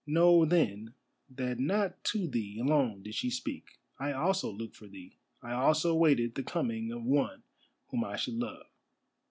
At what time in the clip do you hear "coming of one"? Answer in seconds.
6.41-7.43